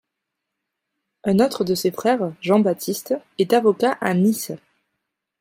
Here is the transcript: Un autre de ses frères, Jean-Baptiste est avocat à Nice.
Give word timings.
Un 1.25 1.37
autre 1.39 1.63
de 1.63 1.75
ses 1.75 1.91
frères, 1.91 2.33
Jean-Baptiste 2.41 3.13
est 3.37 3.53
avocat 3.53 3.99
à 4.01 4.15
Nice. 4.15 4.51